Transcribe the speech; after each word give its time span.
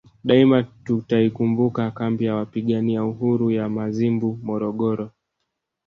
Daima 0.23 0.63
tutaikumbuka 0.85 1.91
kambi 1.91 2.25
ya 2.25 2.35
Wapigania 2.35 3.03
Uhuru 3.05 3.51
ya 3.51 3.69
Mazimbu 3.69 4.39
Morogoro 4.43 5.11